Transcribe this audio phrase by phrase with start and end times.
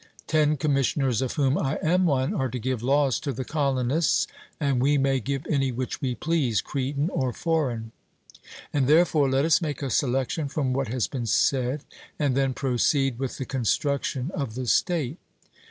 [0.25, 4.25] Ten commissioners, of whom I am one, are to give laws to the colonists,
[4.59, 7.91] and we may give any which we please Cretan or foreign.
[8.73, 11.83] And therefore let us make a selection from what has been said,
[12.17, 15.19] and then proceed with the construction of the state.'